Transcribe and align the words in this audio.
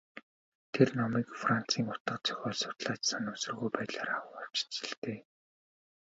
Тэр 0.73 0.89
номыг 0.99 1.27
Францын 1.41 1.85
утга 1.93 2.15
зохиол 2.25 2.55
судлаач 2.61 3.01
санамсаргүй 3.09 3.69
байдлаар 3.75 4.09
авчхаж 4.15 4.77
л 4.89 4.93
дээ. 5.03 5.19